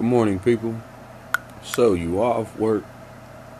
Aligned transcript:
Good 0.00 0.06
morning, 0.06 0.38
people. 0.38 0.80
So, 1.62 1.92
you 1.92 2.22
off 2.22 2.58
work. 2.58 2.84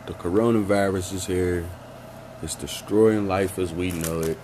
The 0.07 0.13
coronavirus 0.13 1.13
is 1.13 1.27
here. 1.27 1.69
It's 2.41 2.55
destroying 2.55 3.27
life 3.27 3.59
as 3.59 3.71
we 3.71 3.91
know 3.91 4.21
it. 4.21 4.39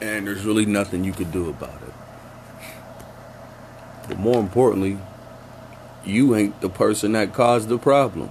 And 0.00 0.26
there's 0.26 0.46
really 0.46 0.64
nothing 0.64 1.04
you 1.04 1.12
could 1.12 1.30
do 1.30 1.50
about 1.50 1.82
it. 1.82 1.92
But 4.08 4.18
more 4.18 4.40
importantly, 4.40 4.96
you 6.06 6.34
ain't 6.36 6.58
the 6.62 6.70
person 6.70 7.12
that 7.12 7.34
caused 7.34 7.68
the 7.68 7.76
problem. 7.76 8.30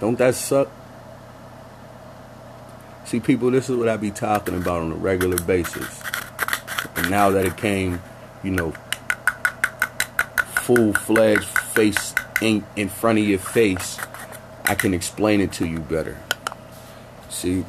Don't 0.00 0.18
that 0.18 0.34
suck? 0.34 0.68
See, 3.04 3.20
people, 3.20 3.52
this 3.52 3.70
is 3.70 3.76
what 3.76 3.88
I 3.88 3.96
be 3.96 4.10
talking 4.10 4.56
about 4.56 4.82
on 4.82 4.90
a 4.90 4.96
regular 4.96 5.38
basis. 5.38 6.02
And 6.96 7.08
now 7.08 7.30
that 7.30 7.46
it 7.46 7.56
came, 7.56 8.00
you 8.42 8.50
know, 8.50 8.72
full 10.62 10.92
fledged 10.92 11.44
face 11.44 12.14
in, 12.40 12.64
in 12.76 12.88
front 12.88 13.18
of 13.18 13.24
your 13.24 13.38
face, 13.38 13.98
I 14.64 14.74
can 14.74 14.94
explain 14.94 15.40
it 15.40 15.52
to 15.54 15.66
you 15.66 15.78
better. 15.78 16.18
See, 17.28 17.64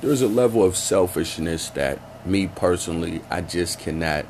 there's 0.00 0.22
a 0.22 0.28
level 0.28 0.64
of 0.64 0.76
selfishness 0.76 1.68
that 1.70 1.98
me 2.26 2.46
personally, 2.46 3.20
I 3.30 3.40
just 3.40 3.78
cannot 3.78 4.26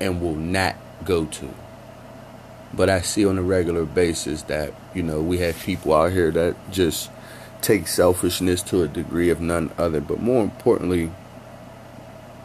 and 0.00 0.20
will 0.20 0.34
not 0.34 0.76
go 1.04 1.26
to. 1.26 1.48
But 2.72 2.90
I 2.90 3.00
see 3.00 3.24
on 3.24 3.38
a 3.38 3.42
regular 3.42 3.84
basis 3.84 4.42
that, 4.42 4.74
you 4.94 5.02
know, 5.02 5.20
we 5.20 5.38
have 5.38 5.58
people 5.60 5.94
out 5.94 6.12
here 6.12 6.30
that 6.30 6.56
just 6.70 7.10
take 7.62 7.88
selfishness 7.88 8.62
to 8.62 8.82
a 8.82 8.88
degree 8.88 9.30
of 9.30 9.40
none 9.40 9.70
other. 9.78 10.00
But 10.00 10.20
more 10.20 10.42
importantly, 10.42 11.10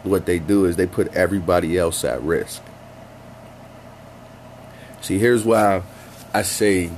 what 0.03 0.25
they 0.25 0.39
do 0.39 0.65
is 0.65 0.75
they 0.75 0.87
put 0.87 1.13
everybody 1.13 1.77
else 1.77 2.03
at 2.03 2.21
risk. 2.21 2.61
See, 5.01 5.19
here's 5.19 5.43
why 5.43 5.83
I 6.33 6.43
say 6.43 6.91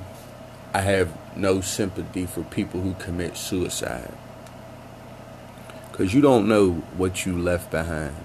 I 0.74 0.82
have 0.82 1.16
no 1.38 1.62
sympathy 1.62 2.26
for 2.26 2.44
people 2.44 2.82
who 2.82 2.94
commit 2.96 3.38
suicide. 3.38 4.12
Because 5.92 6.14
you 6.14 6.22
don't 6.22 6.48
know 6.48 6.72
what 6.98 7.26
you 7.26 7.38
left 7.38 7.72
behind. 7.72 8.16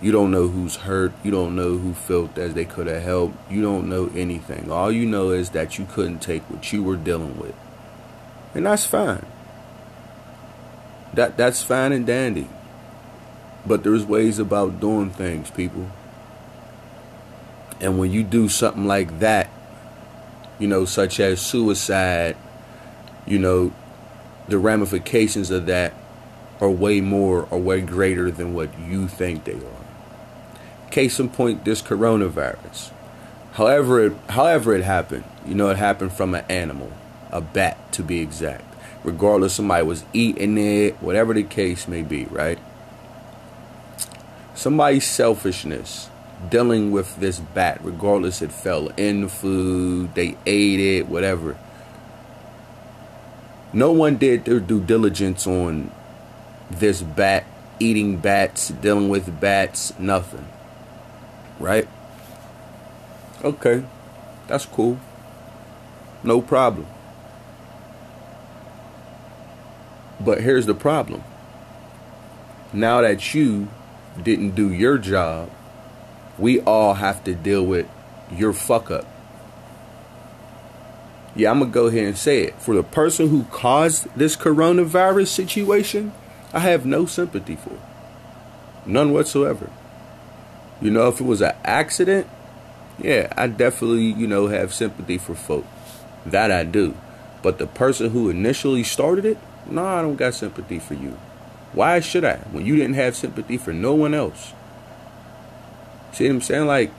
You 0.00 0.12
don't 0.12 0.30
know 0.30 0.48
who's 0.48 0.76
hurt. 0.76 1.12
You 1.22 1.30
don't 1.30 1.56
know 1.56 1.78
who 1.78 1.94
felt 1.94 2.36
as 2.38 2.54
they 2.54 2.64
could 2.64 2.86
have 2.86 3.02
helped. 3.02 3.50
You 3.50 3.62
don't 3.62 3.88
know 3.88 4.10
anything. 4.14 4.70
All 4.70 4.92
you 4.92 5.06
know 5.06 5.30
is 5.30 5.50
that 5.50 5.78
you 5.78 5.86
couldn't 5.86 6.20
take 6.20 6.42
what 6.50 6.72
you 6.72 6.82
were 6.82 6.96
dealing 6.96 7.38
with. 7.38 7.54
And 8.54 8.66
that's 8.66 8.84
fine. 8.84 9.24
That 11.14 11.36
that's 11.36 11.62
fine 11.62 11.92
and 11.92 12.06
dandy. 12.06 12.48
But 13.66 13.82
there's 13.82 14.04
ways 14.04 14.38
about 14.38 14.80
doing 14.80 15.10
things, 15.10 15.50
people. 15.50 15.90
And 17.80 17.98
when 17.98 18.10
you 18.10 18.22
do 18.22 18.48
something 18.48 18.86
like 18.86 19.18
that, 19.18 19.50
you 20.58 20.68
know, 20.68 20.84
such 20.84 21.20
as 21.20 21.40
suicide, 21.40 22.36
you 23.26 23.38
know, 23.38 23.72
the 24.48 24.58
ramifications 24.58 25.50
of 25.50 25.66
that 25.66 25.92
are 26.60 26.70
way 26.70 27.00
more 27.00 27.46
or 27.50 27.58
way 27.58 27.80
greater 27.80 28.30
than 28.30 28.54
what 28.54 28.78
you 28.78 29.08
think 29.08 29.44
they 29.44 29.54
are. 29.54 30.90
Case 30.90 31.18
in 31.18 31.28
point, 31.28 31.64
this 31.64 31.82
coronavirus. 31.82 32.92
However 33.52 34.04
it 34.04 34.12
however 34.30 34.74
it 34.74 34.84
happened, 34.84 35.24
you 35.44 35.54
know, 35.54 35.68
it 35.68 35.76
happened 35.76 36.12
from 36.12 36.34
an 36.34 36.44
animal 36.48 36.92
a 37.30 37.40
bat 37.40 37.92
to 37.92 38.02
be 38.02 38.20
exact. 38.20 38.64
Regardless, 39.04 39.54
somebody 39.54 39.84
was 39.84 40.04
eating 40.12 40.58
it, 40.58 40.94
whatever 41.02 41.34
the 41.34 41.42
case 41.42 41.86
may 41.86 42.02
be, 42.02 42.24
right? 42.26 42.58
Somebody's 44.56 45.06
selfishness 45.06 46.08
dealing 46.48 46.90
with 46.90 47.16
this 47.16 47.38
bat, 47.38 47.78
regardless 47.82 48.40
it 48.40 48.50
fell 48.50 48.88
in 48.96 49.20
the 49.20 49.28
food, 49.28 50.14
they 50.14 50.34
ate 50.46 50.80
it, 50.80 51.08
whatever. 51.08 51.58
No 53.74 53.92
one 53.92 54.16
did 54.16 54.46
their 54.46 54.58
due 54.58 54.80
diligence 54.80 55.46
on 55.46 55.90
this 56.70 57.02
bat, 57.02 57.44
eating 57.78 58.16
bats, 58.16 58.70
dealing 58.70 59.10
with 59.10 59.38
bats, 59.40 59.92
nothing. 59.98 60.48
Right? 61.60 61.86
Okay, 63.44 63.84
that's 64.46 64.64
cool. 64.64 64.98
No 66.24 66.40
problem. 66.40 66.86
But 70.18 70.40
here's 70.40 70.64
the 70.64 70.74
problem. 70.74 71.22
Now 72.72 73.02
that 73.02 73.34
you 73.34 73.68
didn't 74.22 74.54
do 74.54 74.72
your 74.72 74.98
job, 74.98 75.50
we 76.38 76.60
all 76.60 76.94
have 76.94 77.24
to 77.24 77.34
deal 77.34 77.64
with 77.64 77.86
your 78.30 78.52
fuck 78.52 78.90
up. 78.90 79.06
Yeah, 81.34 81.50
I'm 81.50 81.58
going 81.58 81.70
to 81.70 81.74
go 81.74 81.86
ahead 81.86 82.04
and 82.04 82.16
say 82.16 82.44
it. 82.44 82.60
For 82.60 82.74
the 82.74 82.82
person 82.82 83.28
who 83.28 83.44
caused 83.44 84.08
this 84.16 84.36
coronavirus 84.36 85.28
situation, 85.28 86.12
I 86.52 86.60
have 86.60 86.86
no 86.86 87.04
sympathy 87.04 87.56
for. 87.56 87.78
None 88.86 89.12
whatsoever. 89.12 89.70
You 90.80 90.90
know, 90.90 91.08
if 91.08 91.20
it 91.20 91.24
was 91.24 91.42
an 91.42 91.54
accident, 91.64 92.26
yeah, 92.98 93.32
I 93.36 93.48
definitely, 93.48 94.04
you 94.04 94.26
know, 94.26 94.46
have 94.46 94.72
sympathy 94.72 95.18
for 95.18 95.34
folk. 95.34 95.66
That 96.24 96.50
I 96.50 96.64
do. 96.64 96.96
But 97.42 97.58
the 97.58 97.66
person 97.66 98.10
who 98.10 98.30
initially 98.30 98.82
started 98.82 99.24
it, 99.24 99.38
no, 99.68 99.84
I 99.84 100.00
don't 100.02 100.16
got 100.16 100.34
sympathy 100.34 100.78
for 100.78 100.94
you. 100.94 101.18
Why 101.76 102.00
should 102.00 102.24
I? 102.24 102.36
When 102.52 102.64
you 102.64 102.74
didn't 102.74 102.94
have 102.94 103.14
sympathy 103.14 103.58
for 103.58 103.74
no 103.74 103.94
one 103.94 104.14
else. 104.14 104.54
See 106.14 106.24
what 106.24 106.36
I'm 106.36 106.40
saying? 106.40 106.66
Like, 106.66 106.90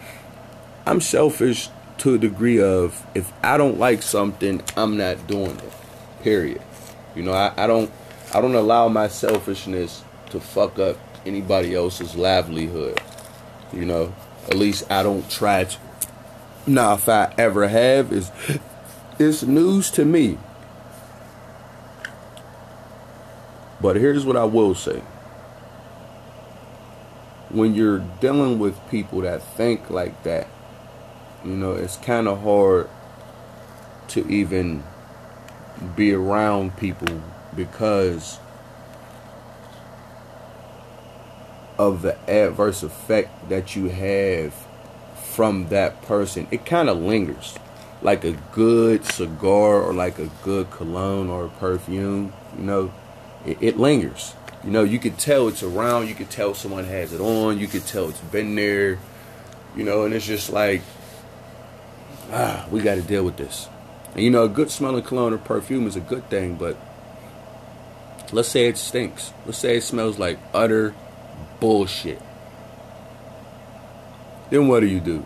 I'm 0.85 1.01
selfish 1.01 1.69
to 1.97 2.13
a 2.13 2.19
degree 2.19 2.61
of 2.61 3.03
if 3.15 3.33
I 3.43 3.57
don't 3.57 3.79
like 3.79 4.03
something, 4.03 4.61
I'm 4.77 4.95
not 4.95 5.25
doing 5.25 5.57
it. 5.57 5.73
Period. 6.21 6.61
You 7.15 7.23
know, 7.23 7.33
I, 7.33 7.51
I 7.57 7.65
don't 7.65 7.91
I 8.35 8.39
don't 8.39 8.53
allow 8.53 8.87
my 8.87 9.07
selfishness 9.07 10.03
to 10.29 10.39
fuck 10.39 10.77
up 10.77 10.97
anybody 11.25 11.73
else's 11.73 12.15
livelihood. 12.15 13.01
You 13.73 13.85
know, 13.85 14.13
at 14.47 14.53
least 14.53 14.91
I 14.91 15.01
don't 15.01 15.27
try 15.27 15.63
to. 15.63 15.77
Now, 16.67 16.93
if 16.93 17.09
I 17.09 17.33
ever 17.39 17.67
have, 17.67 18.13
is 18.13 18.31
it's 19.17 19.41
news 19.41 19.89
to 19.91 20.05
me. 20.05 20.37
But 23.79 23.95
here's 23.95 24.25
what 24.25 24.35
I 24.35 24.43
will 24.43 24.73
say. 24.73 25.01
When 27.49 27.75
you're 27.75 27.99
dealing 27.99 28.59
with 28.59 28.77
people 28.89 29.21
that 29.21 29.41
think 29.41 29.89
like 29.89 30.23
that, 30.23 30.47
you 31.45 31.51
know, 31.51 31.73
it's 31.73 31.95
kind 31.97 32.27
of 32.27 32.41
hard 32.41 32.89
to 34.09 34.27
even 34.27 34.83
be 35.95 36.11
around 36.11 36.75
people 36.77 37.21
because 37.55 38.39
of 41.77 42.01
the 42.01 42.17
adverse 42.29 42.81
effect 42.81 43.49
that 43.49 43.75
you 43.75 43.89
have 43.89 44.53
from 45.23 45.69
that 45.69 46.01
person. 46.01 46.47
It 46.49 46.65
kind 46.65 46.89
of 46.89 46.97
lingers 46.97 47.55
like 48.01 48.23
a 48.23 48.31
good 48.51 49.05
cigar 49.05 49.81
or 49.81 49.93
like 49.93 50.17
a 50.17 50.29
good 50.43 50.69
cologne 50.71 51.29
or 51.29 51.47
perfume, 51.47 52.33
you 52.57 52.63
know 52.63 52.91
it, 53.45 53.57
it 53.61 53.77
lingers. 53.77 54.33
You 54.63 54.71
know, 54.71 54.83
you 54.83 54.99
could 54.99 55.17
tell 55.17 55.47
it's 55.47 55.63
around. 55.63 56.07
You 56.07 56.15
could 56.15 56.29
tell 56.29 56.53
someone 56.53 56.85
has 56.85 57.13
it 57.13 57.21
on. 57.21 57.59
You 57.59 57.67
could 57.67 57.85
tell 57.85 58.09
it's 58.09 58.19
been 58.19 58.55
there. 58.55 58.99
You 59.75 59.83
know, 59.83 60.03
and 60.03 60.13
it's 60.13 60.25
just 60.25 60.49
like, 60.49 60.81
ah, 62.31 62.67
we 62.71 62.81
got 62.81 62.95
to 62.95 63.01
deal 63.01 63.23
with 63.23 63.37
this. 63.37 63.69
And 64.13 64.23
you 64.23 64.29
know, 64.29 64.43
a 64.43 64.49
good 64.49 64.71
smelling 64.71 65.03
cologne 65.03 65.33
or 65.33 65.37
perfume 65.37 65.87
is 65.87 65.95
a 65.95 66.01
good 66.01 66.29
thing, 66.29 66.55
but 66.55 66.77
let's 68.31 68.49
say 68.49 68.67
it 68.67 68.77
stinks. 68.77 69.31
Let's 69.45 69.59
say 69.59 69.77
it 69.77 69.83
smells 69.83 70.17
like 70.17 70.39
utter 70.53 70.95
bullshit. 71.59 72.21
Then 74.49 74.67
what 74.67 74.79
do 74.79 74.87
you 74.87 74.99
do? 74.99 75.25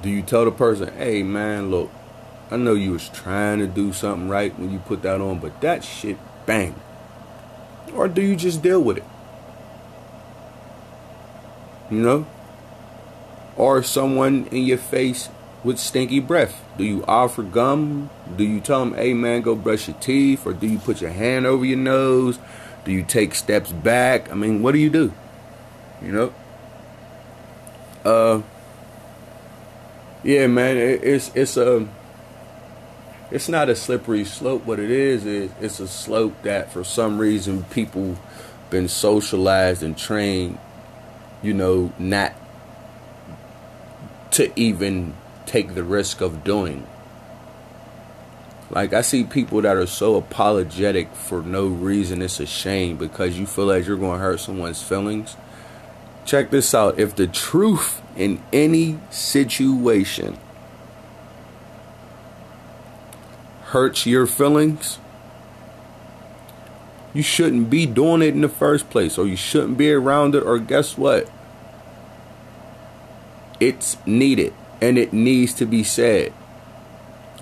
Do 0.00 0.08
you 0.08 0.22
tell 0.22 0.44
the 0.44 0.50
person, 0.50 0.96
hey 0.96 1.22
man, 1.22 1.70
look, 1.70 1.90
I 2.50 2.56
know 2.56 2.74
you 2.74 2.92
was 2.92 3.08
trying 3.08 3.58
to 3.58 3.66
do 3.66 3.92
something 3.92 4.28
right 4.28 4.56
when 4.58 4.72
you 4.72 4.78
put 4.78 5.02
that 5.02 5.20
on, 5.20 5.38
but 5.38 5.60
that 5.60 5.84
shit 5.84 6.18
bang. 6.46 6.74
Or 7.94 8.08
do 8.08 8.22
you 8.22 8.36
just 8.36 8.62
deal 8.62 8.80
with 8.80 8.98
it? 8.98 9.04
You 11.90 11.98
know? 11.98 12.26
Or 13.56 13.82
someone 13.82 14.46
in 14.46 14.64
your 14.64 14.78
face 14.78 15.28
with 15.62 15.78
stinky 15.78 16.20
breath. 16.20 16.62
Do 16.78 16.84
you 16.84 17.04
offer 17.06 17.42
gum? 17.42 18.10
Do 18.36 18.44
you 18.44 18.60
tell 18.60 18.80
them, 18.80 18.94
hey 18.94 19.12
man, 19.14 19.42
go 19.42 19.54
brush 19.54 19.88
your 19.88 19.96
teeth? 19.98 20.46
Or 20.46 20.52
do 20.52 20.66
you 20.66 20.78
put 20.78 21.00
your 21.00 21.10
hand 21.10 21.46
over 21.46 21.64
your 21.64 21.78
nose? 21.78 22.38
Do 22.84 22.92
you 22.92 23.02
take 23.02 23.34
steps 23.34 23.70
back? 23.70 24.30
I 24.30 24.34
mean, 24.34 24.62
what 24.62 24.72
do 24.72 24.78
you 24.78 24.90
do? 24.90 25.12
You 26.00 26.12
know? 26.12 26.34
Uh, 28.04 28.42
yeah, 30.24 30.46
man, 30.48 30.76
it, 30.76 31.04
it's 31.04 31.30
it's 31.34 31.56
a 31.56 31.86
it's 33.32 33.48
not 33.48 33.70
a 33.70 33.74
slippery 33.74 34.26
slope. 34.26 34.66
What 34.66 34.78
it 34.78 34.90
is 34.90 35.24
is 35.24 35.50
it's 35.58 35.80
a 35.80 35.88
slope 35.88 36.34
that 36.42 36.70
for 36.70 36.84
some 36.84 37.18
reason 37.18 37.64
people 37.64 38.18
been 38.68 38.88
socialized 38.88 39.82
and 39.82 39.96
trained, 39.96 40.58
you 41.42 41.54
know, 41.54 41.94
not 41.98 42.34
to 44.32 44.52
even 44.54 45.14
take 45.46 45.74
the 45.74 45.82
risk 45.82 46.20
of 46.20 46.44
doing. 46.44 46.86
Like 48.68 48.92
I 48.92 49.00
see 49.00 49.24
people 49.24 49.62
that 49.62 49.76
are 49.76 49.86
so 49.86 50.16
apologetic 50.16 51.14
for 51.14 51.40
no 51.40 51.66
reason. 51.66 52.20
It's 52.20 52.38
a 52.38 52.46
shame 52.46 52.98
because 52.98 53.38
you 53.38 53.46
feel 53.46 53.66
like 53.66 53.86
you're 53.86 53.96
going 53.96 54.18
to 54.18 54.24
hurt 54.24 54.40
someone's 54.40 54.82
feelings. 54.82 55.36
Check 56.26 56.50
this 56.50 56.74
out. 56.74 56.98
If 56.98 57.16
the 57.16 57.26
truth 57.26 58.02
in 58.14 58.42
any 58.52 58.98
situation 59.08 60.38
hurts 63.72 64.04
your 64.04 64.26
feelings, 64.26 64.98
you 67.14 67.22
shouldn't 67.22 67.70
be 67.70 67.86
doing 67.86 68.22
it 68.22 68.34
in 68.34 68.42
the 68.42 68.48
first 68.48 68.90
place, 68.90 69.16
or 69.16 69.26
you 69.26 69.36
shouldn't 69.36 69.78
be 69.78 69.90
around 69.92 70.34
it, 70.34 70.42
or 70.42 70.58
guess 70.58 70.96
what? 70.96 71.30
It's 73.60 73.96
needed 74.06 74.52
and 74.80 74.98
it 74.98 75.12
needs 75.12 75.54
to 75.54 75.64
be 75.64 75.84
said 75.84 76.34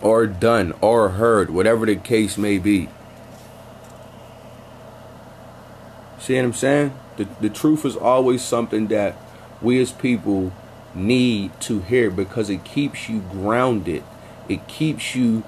or 0.02 0.26
done 0.26 0.72
or 0.80 1.10
heard, 1.10 1.50
whatever 1.50 1.86
the 1.86 1.96
case 1.96 2.38
may 2.38 2.58
be. 2.58 2.88
See 6.20 6.36
what 6.36 6.44
I'm 6.44 6.52
saying? 6.52 6.92
The, 7.16 7.26
the 7.40 7.50
truth 7.50 7.84
is 7.84 7.96
always 7.96 8.42
something 8.42 8.86
that 8.88 9.16
we 9.60 9.80
as 9.80 9.90
people 9.92 10.52
need 10.94 11.58
to 11.62 11.80
hear 11.80 12.10
because 12.10 12.50
it 12.50 12.64
keeps 12.64 13.08
you 13.08 13.20
grounded. 13.20 14.04
It 14.48 14.68
keeps 14.68 15.14
you 15.14 15.44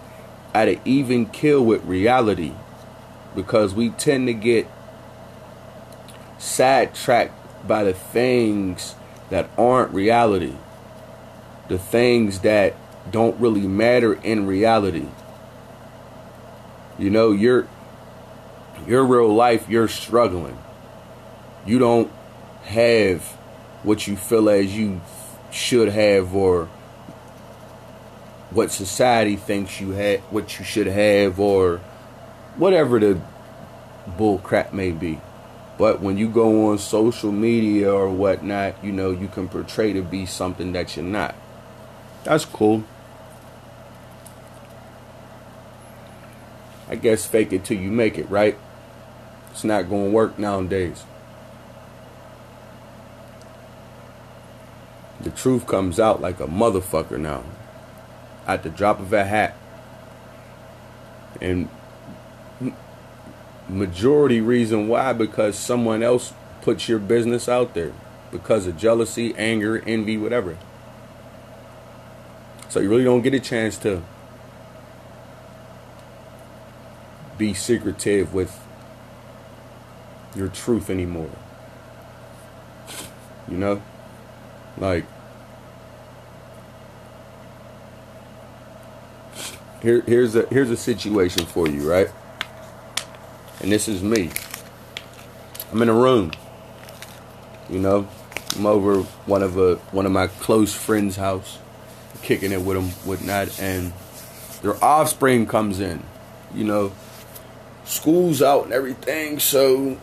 at 0.54 0.68
an 0.68 0.80
even 0.84 1.26
kill 1.26 1.64
with 1.64 1.84
reality 1.84 2.52
because 3.34 3.74
we 3.74 3.90
tend 3.90 4.26
to 4.26 4.34
get 4.34 4.66
sidetracked 6.38 7.34
by 7.66 7.84
the 7.84 7.94
things 7.94 8.94
that 9.30 9.48
aren't 9.56 9.92
reality, 9.92 10.54
the 11.68 11.78
things 11.78 12.40
that 12.40 12.74
don't 13.10 13.38
really 13.40 13.66
matter 13.66 14.14
in 14.14 14.46
reality. 14.46 15.06
You 16.98 17.10
know, 17.10 17.32
your 17.32 17.66
your 18.86 19.04
real 19.04 19.32
life, 19.32 19.68
you're 19.68 19.88
struggling. 19.88 20.58
You 21.64 21.78
don't 21.78 22.10
have 22.64 23.22
what 23.82 24.06
you 24.06 24.16
feel 24.16 24.50
as 24.50 24.76
you 24.76 25.00
should 25.50 25.88
have 25.88 26.34
or 26.34 26.68
what 28.54 28.70
society 28.70 29.36
thinks 29.36 29.80
you 29.80 29.90
had 29.90 30.20
what 30.30 30.58
you 30.58 30.64
should 30.64 30.86
have 30.86 31.40
or 31.40 31.78
whatever 32.56 32.98
the 32.98 33.20
bull 34.16 34.38
crap 34.38 34.72
may 34.72 34.90
be. 34.90 35.20
But 35.78 36.00
when 36.00 36.18
you 36.18 36.28
go 36.28 36.70
on 36.70 36.78
social 36.78 37.32
media 37.32 37.92
or 37.92 38.08
whatnot, 38.10 38.84
you 38.84 38.92
know, 38.92 39.10
you 39.10 39.28
can 39.28 39.48
portray 39.48 39.92
to 39.92 40.02
be 40.02 40.26
something 40.26 40.72
that 40.72 40.96
you're 40.96 41.04
not. 41.04 41.34
That's 42.24 42.44
cool. 42.44 42.84
I 46.88 46.96
guess 46.96 47.26
fake 47.26 47.52
it 47.52 47.64
till 47.64 47.78
you 47.78 47.90
make 47.90 48.18
it, 48.18 48.28
right? 48.28 48.58
It's 49.50 49.64
not 49.64 49.88
going 49.88 50.06
to 50.06 50.10
work 50.10 50.38
nowadays. 50.38 51.04
The 55.20 55.30
truth 55.30 55.66
comes 55.66 55.98
out 55.98 56.20
like 56.20 56.38
a 56.40 56.46
motherfucker 56.46 57.18
now. 57.18 57.44
At 58.46 58.62
the 58.62 58.70
drop 58.70 59.00
of 59.00 59.12
a 59.12 59.24
hat. 59.24 59.56
And 61.40 61.68
majority 63.68 64.40
reason 64.40 64.88
why 64.88 65.12
because 65.12 65.58
someone 65.58 66.02
else 66.02 66.34
puts 66.60 66.88
your 66.88 66.98
business 66.98 67.48
out 67.48 67.74
there 67.74 67.92
because 68.30 68.66
of 68.66 68.76
jealousy, 68.76 69.34
anger, 69.36 69.82
envy, 69.86 70.16
whatever. 70.16 70.56
So 72.68 72.80
you 72.80 72.88
really 72.88 73.04
don't 73.04 73.22
get 73.22 73.34
a 73.34 73.40
chance 73.40 73.76
to 73.78 74.02
be 77.36 77.52
secretive 77.52 78.32
with 78.32 78.58
your 80.34 80.48
truth 80.48 80.88
anymore. 80.88 81.30
You 83.48 83.58
know? 83.58 83.82
Like 84.78 85.04
here 89.82 90.02
here's 90.02 90.34
a 90.34 90.46
here's 90.46 90.70
a 90.70 90.76
situation 90.76 91.44
for 91.44 91.68
you, 91.68 91.88
right? 91.88 92.08
And 93.60 93.70
this 93.70 93.88
is 93.88 94.02
me. 94.02 94.30
I'm 95.70 95.82
in 95.82 95.88
a 95.88 95.94
room. 95.94 96.32
You 97.68 97.78
know, 97.78 98.08
I'm 98.56 98.66
over 98.66 99.02
one 99.26 99.42
of 99.42 99.58
a 99.58 99.76
one 99.92 100.06
of 100.06 100.12
my 100.12 100.26
close 100.26 100.74
friends' 100.74 101.16
house, 101.16 101.58
kicking 102.22 102.52
it 102.52 102.62
with 102.62 102.76
them, 102.76 102.90
whatnot, 103.06 103.60
and 103.60 103.92
their 104.62 104.82
offspring 104.82 105.46
comes 105.46 105.80
in. 105.80 106.02
You 106.54 106.64
know, 106.64 106.92
school's 107.84 108.42
out 108.42 108.64
and 108.64 108.72
everything, 108.72 109.38
so 109.38 109.98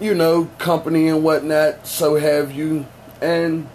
you 0.00 0.14
know, 0.14 0.46
company 0.58 1.08
and 1.08 1.22
whatnot, 1.22 1.86
so 1.86 2.16
have 2.16 2.50
you. 2.50 2.86
And, 3.20 3.68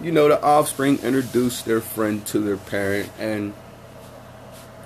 you 0.00 0.10
know, 0.10 0.28
the 0.28 0.42
offspring 0.42 0.98
introduce 1.00 1.60
their 1.62 1.82
friend 1.82 2.24
to 2.26 2.40
their 2.40 2.56
parent. 2.56 3.10
And 3.18 3.52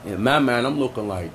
in 0.09 0.23
my 0.23 0.39
mind, 0.39 0.67
I'm 0.67 0.79
looking 0.79 1.09
like, 1.09 1.31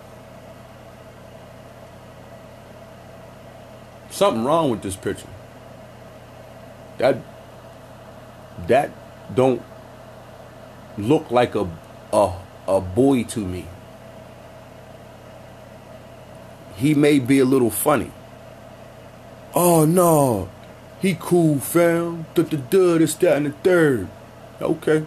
something 4.10 4.44
wrong 4.44 4.70
with 4.70 4.82
this 4.82 4.96
picture. 4.96 5.28
That, 6.98 7.18
that 8.68 8.92
don't 9.36 9.62
look 10.98 11.32
like 11.32 11.56
a, 11.56 11.70
a, 12.12 12.34
a 12.68 12.82
boy 12.82 13.24
to 13.24 13.40
me. 13.40 13.66
He 16.76 16.94
may 16.94 17.20
be 17.20 17.40
a 17.40 17.46
little 17.46 17.70
funny 17.70 18.12
Oh 19.56 19.86
no, 19.86 20.50
he 21.00 21.16
cool, 21.20 21.60
fam. 21.60 22.26
Da 22.34 22.42
da 22.42 22.58
da, 22.58 22.98
this, 22.98 23.14
that, 23.16 23.38
and 23.38 23.46
the 23.46 23.52
third. 23.52 24.08
Okay. 24.60 25.06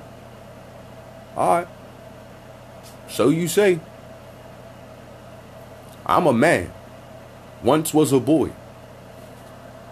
Alright. 1.37 1.67
So 3.09 3.29
you 3.29 3.49
say. 3.49 3.81
I'm 6.05 6.27
a 6.27 6.33
man. 6.33 6.73
Once 7.63 7.93
was 7.93 8.13
a 8.13 8.21
boy. 8.21 8.51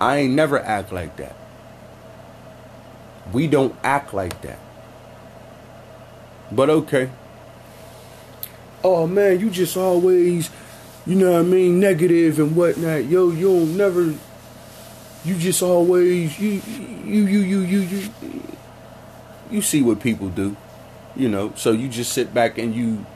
I 0.00 0.18
ain't 0.18 0.34
never 0.34 0.58
act 0.58 0.92
like 0.92 1.16
that. 1.16 1.34
We 3.32 3.46
don't 3.46 3.74
act 3.82 4.14
like 4.14 4.40
that. 4.42 4.58
But 6.52 6.70
okay. 6.70 7.10
Oh 8.84 9.06
man, 9.06 9.40
you 9.40 9.50
just 9.50 9.76
always, 9.76 10.50
you 11.06 11.16
know 11.16 11.32
what 11.32 11.40
I 11.40 11.42
mean, 11.42 11.80
negative 11.80 12.38
and 12.38 12.54
whatnot. 12.54 13.06
Yo, 13.06 13.30
you'll 13.30 13.66
never 13.66 14.14
you 15.24 15.38
just 15.38 15.62
always 15.62 16.38
you 16.38 16.60
you 17.04 17.24
you 17.24 17.40
you 17.40 17.60
you 17.60 17.80
you 17.80 18.10
you 19.50 19.62
see 19.62 19.80
what 19.82 20.00
people 20.00 20.28
do, 20.28 20.54
you 21.16 21.28
know. 21.28 21.52
So 21.56 21.72
you 21.72 21.88
just 21.88 22.12
sit 22.12 22.34
back 22.34 22.58
and 22.58 22.74
you 22.74 23.06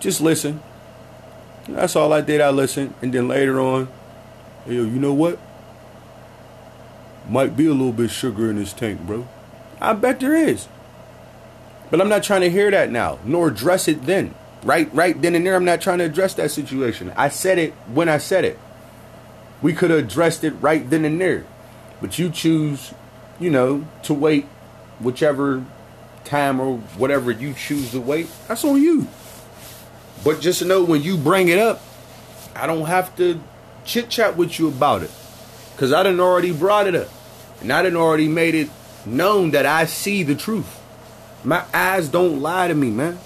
just 0.00 0.20
listen. 0.20 0.62
That's 1.68 1.96
all 1.96 2.12
I 2.12 2.20
did. 2.20 2.40
I 2.40 2.50
listened, 2.50 2.94
and 3.02 3.12
then 3.12 3.26
later 3.26 3.60
on, 3.60 3.88
yo, 4.66 4.72
you 4.72 5.00
know 5.00 5.14
what? 5.14 5.38
Might 7.28 7.56
be 7.56 7.66
a 7.66 7.72
little 7.72 7.92
bit 7.92 8.10
sugar 8.10 8.50
in 8.50 8.56
this 8.56 8.72
tank, 8.72 9.00
bro. 9.00 9.26
I 9.80 9.92
bet 9.94 10.20
there 10.20 10.36
is. 10.36 10.68
But 11.90 12.00
I'm 12.00 12.08
not 12.08 12.22
trying 12.22 12.42
to 12.42 12.50
hear 12.50 12.70
that 12.70 12.90
now, 12.90 13.18
nor 13.24 13.48
address 13.48 13.88
it 13.88 14.06
then. 14.06 14.34
Right, 14.62 14.92
right 14.92 15.20
then 15.20 15.34
and 15.34 15.46
there, 15.46 15.54
I'm 15.54 15.64
not 15.64 15.80
trying 15.80 15.98
to 15.98 16.04
address 16.04 16.34
that 16.34 16.50
situation. 16.50 17.12
I 17.16 17.28
said 17.28 17.58
it 17.58 17.72
when 17.92 18.08
I 18.08 18.18
said 18.18 18.44
it. 18.44 18.58
We 19.62 19.72
could 19.72 19.90
have 19.90 20.00
addressed 20.00 20.44
it 20.44 20.50
right 20.52 20.88
then 20.88 21.04
and 21.04 21.20
there. 21.20 21.44
But 22.00 22.18
you 22.18 22.30
choose, 22.30 22.92
you 23.38 23.50
know, 23.50 23.86
to 24.02 24.14
wait 24.14 24.44
whichever 24.98 25.64
time 26.26 26.60
or 26.60 26.76
whatever 26.98 27.30
you 27.30 27.54
choose 27.54 27.92
to 27.92 28.00
wait. 28.00 28.28
That's 28.48 28.64
on 28.64 28.82
you. 28.82 29.08
But 30.24 30.40
just 30.40 30.64
know 30.64 30.84
when 30.84 31.02
you 31.02 31.16
bring 31.16 31.48
it 31.48 31.58
up, 31.58 31.80
I 32.54 32.66
don't 32.66 32.86
have 32.86 33.16
to 33.16 33.40
chit 33.84 34.10
chat 34.10 34.36
with 34.36 34.58
you 34.58 34.68
about 34.68 35.02
it. 35.02 35.10
Because 35.72 35.92
I 35.92 36.02
done 36.02 36.20
already 36.20 36.52
brought 36.52 36.86
it 36.86 36.94
up. 36.94 37.08
And 37.60 37.72
I 37.72 37.82
done 37.82 37.96
already 37.96 38.28
made 38.28 38.54
it 38.54 38.68
known 39.04 39.52
that 39.52 39.66
I 39.66 39.86
see 39.86 40.22
the 40.22 40.34
truth. 40.34 40.80
My 41.44 41.64
eyes 41.72 42.08
don't 42.08 42.40
lie 42.40 42.68
to 42.68 42.74
me, 42.74 42.90
man. 42.90 43.18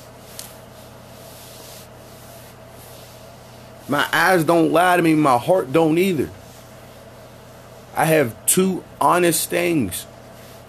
My 3.88 4.07
eyes 4.12 4.45
don't 4.45 4.71
lie 4.71 4.97
to 4.97 5.02
me. 5.02 5.14
My 5.14 5.38
heart 5.38 5.73
don't 5.73 5.99
either. 5.99 6.30
I 7.97 8.04
have 8.04 8.47
two 8.47 8.85
honest 9.00 9.50
things 9.50 10.07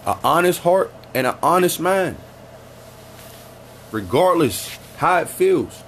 an 0.06 0.18
honest 0.24 0.60
heart 0.60 0.92
and 1.14 1.26
an 1.26 1.36
honest 1.42 1.80
mind. 1.80 2.16
Regardless 3.90 4.78
how 4.96 5.18
it 5.18 5.28
feels. 5.28 5.82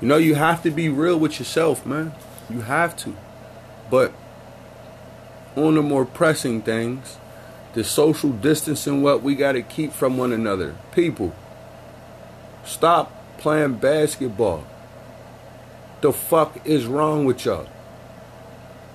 You 0.00 0.08
know, 0.08 0.16
you 0.16 0.34
have 0.34 0.62
to 0.64 0.70
be 0.70 0.88
real 0.88 1.18
with 1.18 1.38
yourself, 1.38 1.86
man. 1.86 2.12
You 2.50 2.62
have 2.62 2.96
to. 2.98 3.16
But 3.90 4.12
on 5.56 5.76
the 5.76 5.82
more 5.82 6.04
pressing 6.04 6.62
things, 6.62 7.18
the 7.74 7.84
social 7.84 8.30
distancing 8.30 9.02
what 9.02 9.22
we 9.22 9.34
got 9.34 9.52
to 9.52 9.62
keep 9.62 9.92
from 9.92 10.18
one 10.18 10.32
another. 10.32 10.74
People, 10.92 11.34
stop 12.64 13.38
playing 13.38 13.76
basketball. 13.76 14.66
The 16.00 16.12
fuck 16.12 16.66
is 16.66 16.86
wrong 16.86 17.24
with 17.24 17.44
y'all? 17.44 17.68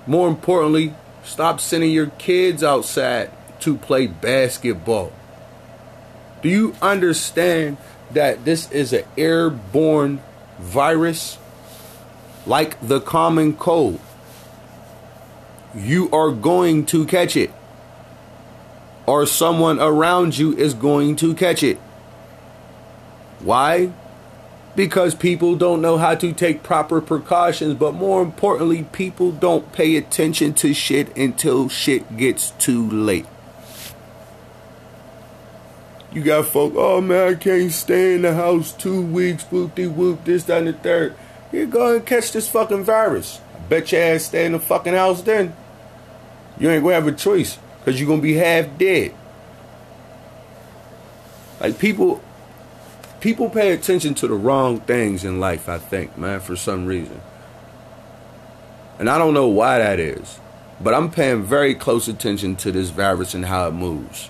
More 0.06 0.28
importantly, 0.28 0.94
stop 1.24 1.60
sending 1.60 1.92
your 1.92 2.08
kids 2.08 2.64
outside 2.64 3.32
to 3.62 3.78
play 3.78 4.08
basketball. 4.08 5.12
Do 6.42 6.50
you 6.50 6.76
understand 6.82 7.78
that 8.12 8.46
this 8.46 8.72
is 8.72 8.94
an 8.94 9.04
airborne 9.18 10.22
virus 10.58 11.38
like 12.46 12.80
the 12.86 13.02
common 13.02 13.56
cold? 13.56 14.00
You 15.76 16.10
are 16.12 16.32
going 16.32 16.86
to 16.88 17.06
catch 17.06 17.36
it, 17.36 17.52
or 19.06 19.26
someone 19.26 19.80
around 19.80 20.38
you 20.38 20.56
is 20.56 20.74
going 20.74 21.16
to 21.18 21.36
catch 21.36 21.62
it. 21.62 21.78
Why? 23.40 23.92
Because 24.76 25.14
people 25.14 25.56
don't 25.56 25.82
know 25.82 25.98
how 25.98 26.16
to 26.16 26.32
take 26.32 26.64
proper 26.64 27.02
precautions, 27.02 27.76
but 27.76 27.94
more 27.94 28.22
importantly, 28.22 28.84
people 28.84 29.32
don't 29.32 29.72
pay 29.74 29.96
attention 29.98 30.54
to 30.56 30.74
shit 30.74 31.16
until 31.18 31.70
shit 31.70 32.18
gets 32.18 32.52
too 32.52 32.90
late. 32.90 33.26
You 36.12 36.24
got 36.24 36.48
folk, 36.48 36.74
oh 36.76 37.02
man, 37.02 37.34
I 37.34 37.36
can't 37.36 37.72
stay 37.72 38.16
in 38.16 38.24
the 38.24 38.34
house 38.34 38.74
two 38.74 39.02
weeks, 39.02 39.44
whoop 39.44 39.76
de 39.76 39.86
whoop, 39.86 40.26
this, 40.26 40.44
that, 40.46 40.60
and 40.60 40.68
the 40.68 40.74
third. 40.74 41.16
You 41.52 41.68
go 41.68 41.96
and 41.96 42.06
catch 42.06 42.32
this 42.32 42.50
fucking 42.50 42.84
virus. 42.84 43.40
I 43.56 43.60
bet 43.70 43.92
your 43.92 44.02
ass 44.02 44.24
stay 44.24 44.46
in 44.46 44.54
the 44.54 44.60
fucking 44.60 44.94
house 44.94 45.22
then. 45.22 45.56
You 46.58 46.70
ain't 46.72 46.84
gonna 46.84 46.96
have 46.96 47.08
a 47.08 47.12
choice, 47.12 47.60
because 47.80 48.00
you're 48.00 48.10
gonna 48.10 48.24
be 48.24 48.34
half 48.34 48.76
dead. 48.80 49.14
Like 51.60 51.78
people 51.78 52.24
people 53.20 53.50
pay 53.50 53.72
attention 53.72 54.16
to 54.16 54.28
the 54.28 54.34
wrong 54.34 54.80
things 54.80 55.24
in 55.24 55.40
life, 55.40 55.70
I 55.70 55.78
think, 55.78 56.18
man, 56.18 56.40
for 56.40 56.56
some 56.56 56.88
reason. 56.88 57.22
And 58.98 59.10
I 59.10 59.20
don't 59.20 59.36
know 59.36 59.48
why 59.48 59.78
that 59.78 60.00
is. 60.00 60.40
But 60.82 60.94
I'm 60.94 61.12
paying 61.12 61.44
very 61.44 61.76
close 61.76 62.08
attention 62.08 62.56
to 62.58 62.72
this 62.72 62.90
virus 62.90 63.34
and 63.34 63.46
how 63.46 63.68
it 63.68 63.74
moves 63.74 64.30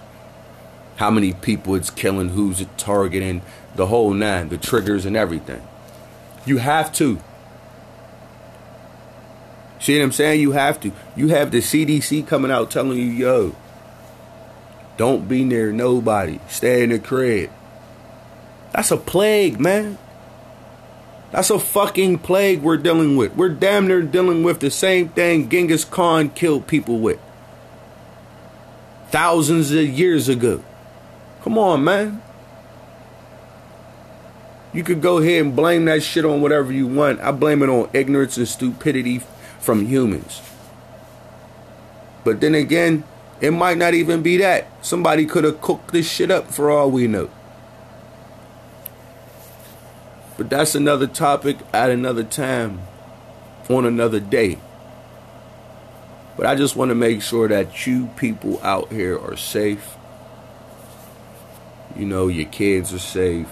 how 1.00 1.10
many 1.10 1.32
people 1.32 1.76
it's 1.76 1.90
killing, 1.90 2.28
who's 2.28 2.60
it 2.60 2.78
targeting, 2.78 3.42
the 3.76 3.86
whole 3.86 4.12
nine, 4.12 4.50
the 4.50 4.58
triggers 4.58 5.06
and 5.06 5.16
everything. 5.16 5.66
You 6.46 6.58
have 6.58 6.92
to. 6.96 7.20
See 9.80 9.98
what 9.98 10.04
I'm 10.04 10.12
saying? 10.12 10.42
You 10.42 10.52
have 10.52 10.78
to. 10.82 10.92
You 11.16 11.30
have 11.30 11.52
the 11.52 11.60
CDC 11.60 12.28
coming 12.28 12.52
out 12.52 12.70
telling 12.70 12.98
you, 12.98 13.06
yo, 13.06 13.56
don't 14.98 15.26
be 15.26 15.46
near 15.46 15.72
nobody. 15.72 16.42
Stay 16.50 16.84
in 16.84 16.90
the 16.90 17.00
crib. 17.00 17.50
That's 18.74 18.92
a 18.92 18.98
plague, 18.98 19.58
man. 19.58 19.98
That's 21.32 21.50
a 21.50 21.60
fucking 21.60 22.20
plague 22.20 22.62
we're 22.62 22.76
dealing 22.76 23.16
with. 23.16 23.38
We're 23.38 23.48
damn 23.48 23.88
near 23.88 24.02
dealing 24.02 24.44
with 24.44 24.60
the 24.60 24.70
same 24.70 25.08
thing 25.08 25.48
Genghis 25.48 25.86
Khan 25.86 26.30
killed 26.32 26.68
people 26.68 27.00
with. 27.00 27.22
Thousands 29.12 29.72
of 29.72 29.88
years 29.88 30.28
ago. 30.28 30.62
Come 31.44 31.58
on, 31.58 31.84
man. 31.84 32.22
You 34.74 34.84
could 34.84 35.02
go 35.02 35.18
ahead 35.18 35.42
and 35.42 35.56
blame 35.56 35.86
that 35.86 36.04
shit 36.04 36.26
on 36.26 36.42
whatever 36.42 36.72
you 36.72 36.86
want. 36.86 37.20
I 37.22 37.32
blame 37.32 37.64
it 37.64 37.70
on 37.70 37.90
ignorance 37.94 38.38
and 38.38 38.48
stupidity 38.48 39.22
from 39.60 39.88
humans. 39.88 40.42
But 42.24 42.42
then 42.42 42.54
again, 42.54 43.04
it 43.42 43.52
might 43.52 43.78
not 43.78 43.94
even 43.94 44.22
be 44.22 44.38
that. 44.38 44.68
Somebody 44.86 45.26
could 45.26 45.44
have 45.44 45.62
cooked 45.62 45.92
this 45.92 46.10
shit 46.10 46.30
up 46.30 46.52
for 46.52 46.70
all 46.70 46.92
we 46.92 47.08
know. 47.08 47.30
But 50.38 50.50
that's 50.50 50.76
another 50.76 51.08
topic 51.08 51.58
at 51.74 51.90
another 51.90 52.24
time, 52.24 52.82
on 53.70 53.86
another 53.86 54.20
day. 54.20 54.60
But 56.38 56.46
I 56.46 56.56
just 56.56 56.76
want 56.76 56.90
to 56.90 56.96
make 56.96 57.22
sure 57.22 57.48
that 57.48 57.88
you 57.88 58.08
people 58.16 58.62
out 58.64 58.92
here 58.92 59.18
are 59.18 59.36
safe 59.36 59.96
you 61.96 62.06
know, 62.06 62.28
your 62.28 62.48
kids 62.48 62.94
are 62.94 63.00
safe. 63.00 63.50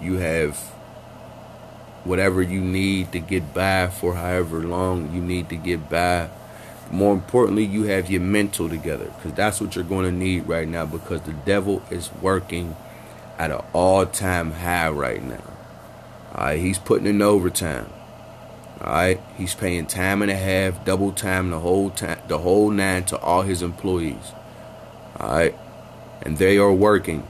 You 0.00 0.14
have 0.14 0.58
whatever 2.04 2.42
you 2.42 2.60
need 2.60 3.12
to 3.12 3.18
get 3.18 3.54
by 3.54 3.88
for 3.88 4.14
however 4.14 4.62
long 4.62 5.12
you 5.14 5.20
need 5.20 5.48
to 5.48 5.56
get 5.56 5.88
by. 5.88 6.28
More 6.90 7.14
importantly, 7.14 7.64
you 7.64 7.84
have 7.84 8.10
your 8.10 8.20
mental 8.20 8.68
together 8.68 9.06
because 9.16 9.32
that's 9.32 9.60
what 9.60 9.74
you're 9.74 9.84
going 9.84 10.04
to 10.04 10.12
need 10.12 10.46
right 10.46 10.68
now 10.68 10.84
because 10.84 11.22
the 11.22 11.32
devil 11.32 11.82
is 11.90 12.12
working 12.20 12.76
at 13.38 13.50
an 13.50 13.62
all 13.72 14.06
time 14.06 14.52
high 14.52 14.90
right 14.90 15.22
now. 15.22 15.42
All 16.34 16.46
right, 16.46 16.60
he's 16.60 16.78
putting 16.78 17.06
in 17.06 17.22
overtime. 17.22 17.90
All 18.80 18.92
right, 18.92 19.20
he's 19.36 19.54
paying 19.54 19.86
time 19.86 20.20
and 20.20 20.30
a 20.30 20.36
half, 20.36 20.84
double 20.84 21.12
time, 21.12 21.50
the 21.50 21.60
whole 21.60 21.90
time, 21.90 22.18
the 22.28 22.38
whole 22.38 22.70
nine 22.70 23.04
to 23.04 23.18
all 23.18 23.42
his 23.42 23.62
employees. 23.62 24.32
All 25.18 25.34
right, 25.34 25.54
and 26.24 26.38
they 26.38 26.58
are 26.58 26.72
working. 26.72 27.26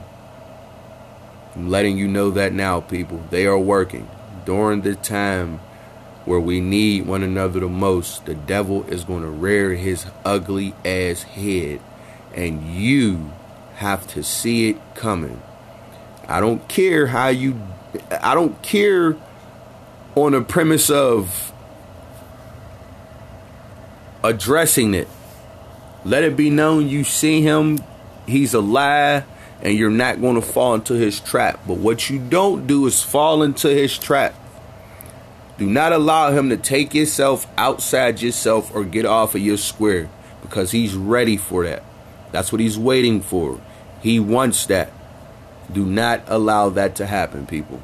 I'm 1.54 1.68
letting 1.68 1.98
you 1.98 2.08
know 2.08 2.30
that 2.30 2.52
now, 2.52 2.80
people. 2.80 3.22
They 3.30 3.46
are 3.46 3.58
working. 3.58 4.08
During 4.44 4.82
the 4.82 4.94
time 4.94 5.60
where 6.24 6.40
we 6.40 6.60
need 6.60 7.06
one 7.06 7.22
another 7.22 7.60
the 7.60 7.68
most, 7.68 8.26
the 8.26 8.34
devil 8.34 8.84
is 8.84 9.04
going 9.04 9.22
to 9.22 9.28
rear 9.28 9.74
his 9.74 10.06
ugly 10.24 10.74
ass 10.84 11.22
head, 11.22 11.80
and 12.34 12.62
you 12.74 13.30
have 13.76 14.06
to 14.08 14.22
see 14.22 14.70
it 14.70 14.94
coming. 14.94 15.42
I 16.26 16.40
don't 16.40 16.66
care 16.68 17.08
how 17.08 17.28
you, 17.28 17.60
I 18.10 18.34
don't 18.34 18.60
care 18.62 19.16
on 20.14 20.32
the 20.32 20.40
premise 20.40 20.90
of 20.90 21.52
addressing 24.22 24.94
it. 24.94 25.08
Let 26.04 26.22
it 26.22 26.36
be 26.36 26.50
known 26.50 26.88
you 26.88 27.04
see 27.04 27.42
him 27.42 27.78
he's 28.26 28.54
a 28.54 28.61
liar 28.61 29.25
and 29.62 29.76
you're 29.76 29.90
not 29.90 30.21
going 30.21 30.35
to 30.35 30.43
fall 30.43 30.75
into 30.75 30.95
his 30.95 31.21
trap. 31.21 31.61
But 31.66 31.78
what 31.78 32.11
you 32.11 32.19
don't 32.19 32.66
do 32.66 32.87
is 32.87 33.02
fall 33.02 33.43
into 33.43 33.69
his 33.69 33.99
trap. 33.99 34.35
Do 35.57 35.66
not 35.66 35.93
allow 35.93 36.33
him 36.33 36.50
to 36.50 36.57
take 36.57 36.95
yourself 36.95 37.47
outside 37.57 38.21
yourself 38.21 38.75
or 38.75 38.85
get 38.85 39.07
off 39.07 39.35
of 39.35 39.40
your 39.40 39.57
square 39.57 40.11
because 40.43 40.73
he's 40.73 40.95
ready 40.95 41.37
for 41.37 41.64
that. 41.64 41.83
That's 42.33 42.50
what 42.50 42.61
he's 42.61 42.78
waiting 42.78 43.21
for. 43.21 43.61
He 44.02 44.19
wants 44.19 44.66
that. 44.66 44.93
Do 45.73 45.87
not 45.87 46.23
allow 46.26 46.69
that 46.71 46.97
to 46.97 47.07
happen, 47.07 47.47
people. 47.47 47.81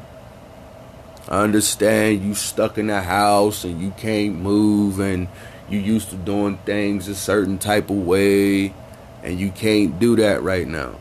I 1.29 1.43
understand 1.43 2.25
you 2.25 2.35
stuck 2.35 2.77
in 2.77 2.89
the 2.89 3.03
house 3.03 3.65
and 3.65 3.81
you 3.81 3.93
can't 3.97 4.35
move 4.35 4.99
and 4.99 5.29
you 5.69 5.79
used 5.79 6.11
to 6.11 6.17
doing 6.17 6.59
things 6.59 7.07
a 7.07 7.15
certain 7.15 7.57
type 7.57 7.89
of 7.89 7.97
way 7.97 8.75
and 9.23 9.39
you 9.39 9.51
can't 9.51 9.99
do 9.99 10.17
that 10.17 10.43
right 10.43 10.67
now. 10.67 10.95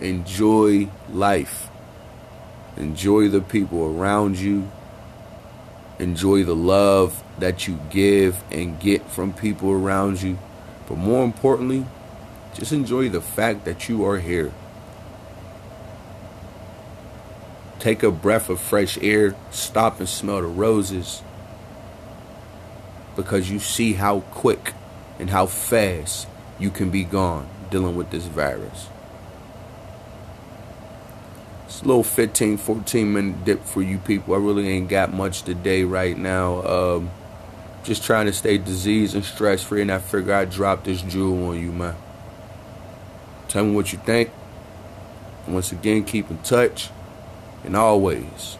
Enjoy 0.00 0.88
life. 1.10 1.68
Enjoy 2.76 3.28
the 3.28 3.40
people 3.40 3.84
around 3.84 4.38
you. 4.38 4.70
Enjoy 5.98 6.44
the 6.44 6.54
love 6.54 7.24
that 7.38 7.66
you 7.66 7.80
give 7.90 8.42
and 8.52 8.78
get 8.78 9.10
from 9.10 9.32
people 9.32 9.70
around 9.70 10.22
you. 10.22 10.38
But 10.86 10.98
more 10.98 11.24
importantly, 11.24 11.86
just 12.54 12.72
enjoy 12.72 13.08
the 13.08 13.20
fact 13.20 13.64
that 13.64 13.88
you 13.88 14.04
are 14.04 14.18
here. 14.18 14.52
Take 17.80 18.02
a 18.02 18.10
breath 18.10 18.48
of 18.48 18.60
fresh 18.60 18.98
air, 18.98 19.34
stop 19.50 19.98
and 19.98 20.08
smell 20.08 20.42
the 20.42 20.48
roses 20.48 21.22
because 23.18 23.50
you 23.50 23.58
see 23.58 23.94
how 23.94 24.20
quick 24.20 24.74
and 25.18 25.30
how 25.30 25.46
fast 25.46 26.28
you 26.58 26.70
can 26.70 26.90
be 26.90 27.04
gone 27.04 27.48
dealing 27.70 27.96
with 27.96 28.10
this 28.10 28.26
virus. 28.26 28.88
It's 31.66 31.82
a 31.82 31.84
little 31.84 32.02
15, 32.02 32.56
14 32.56 33.12
minute 33.12 33.44
dip 33.44 33.64
for 33.64 33.82
you 33.82 33.98
people. 33.98 34.34
I 34.34 34.38
really 34.38 34.68
ain't 34.68 34.88
got 34.88 35.12
much 35.12 35.42
today 35.42 35.84
right 35.84 36.16
now. 36.16 36.62
Um, 36.62 37.10
just 37.84 38.04
trying 38.04 38.26
to 38.26 38.32
stay 38.32 38.58
disease 38.58 39.14
and 39.14 39.24
stress 39.24 39.62
free, 39.62 39.82
and 39.82 39.92
I 39.92 39.98
figure 39.98 40.34
I'd 40.34 40.50
drop 40.50 40.84
this 40.84 41.02
jewel 41.02 41.48
on 41.48 41.60
you, 41.60 41.72
man. 41.72 41.94
Tell 43.48 43.64
me 43.64 43.74
what 43.74 43.92
you 43.92 43.98
think. 43.98 44.30
Once 45.46 45.72
again, 45.72 46.04
keep 46.04 46.30
in 46.30 46.38
touch. 46.38 46.90
And 47.64 47.76
always, 47.76 48.58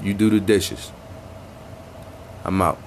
you 0.00 0.14
do 0.14 0.30
the 0.30 0.40
dishes. 0.40 0.92
I'm 2.44 2.60
out. 2.62 2.78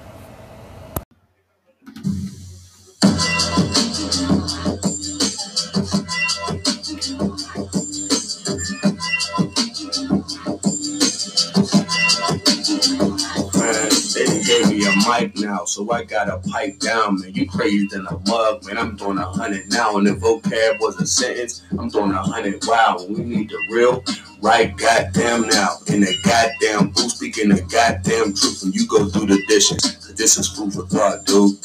Mic 15.08 15.36
now, 15.36 15.64
so 15.64 15.90
I 15.90 16.04
gotta 16.04 16.38
pipe 16.48 16.78
down, 16.78 17.20
man. 17.20 17.34
You 17.34 17.48
crazy 17.48 17.86
than 17.88 18.06
a 18.06 18.18
mug, 18.26 18.64
man. 18.64 18.78
I'm 18.78 18.96
doing 18.96 19.18
a 19.18 19.26
hundred 19.26 19.70
now, 19.70 19.96
and 19.96 20.06
if 20.08 20.18
vocab 20.18 20.80
was 20.80 21.00
a 21.00 21.06
sentence, 21.06 21.62
I'm 21.78 21.88
doing 21.88 22.12
a 22.12 22.22
hundred. 22.22 22.62
Wow, 22.66 23.04
we 23.08 23.24
need 23.24 23.50
the 23.50 23.58
real, 23.72 24.04
right? 24.40 24.76
Goddamn 24.76 25.48
now, 25.48 25.76
in 25.88 26.00
the 26.00 26.16
goddamn 26.24 26.90
booth, 26.90 27.12
speaking 27.12 27.50
the 27.50 27.62
goddamn 27.62 28.34
truth 28.34 28.62
when 28.62 28.72
you 28.72 28.86
go 28.86 29.08
through 29.08 29.26
the 29.26 29.42
dishes. 29.48 30.14
This 30.16 30.38
is 30.38 30.48
food 30.48 30.72
for 30.72 30.86
thought, 30.86 31.26
dude. 31.26 31.56